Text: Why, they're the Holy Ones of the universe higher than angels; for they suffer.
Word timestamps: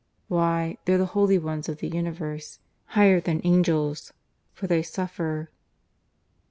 Why, 0.29 0.79
they're 0.85 0.97
the 0.97 1.05
Holy 1.13 1.37
Ones 1.37 1.69
of 1.69 1.77
the 1.77 1.87
universe 1.87 2.57
higher 2.97 3.19
than 3.21 3.39
angels; 3.43 4.11
for 4.51 4.65
they 4.65 4.81
suffer. 4.81 5.51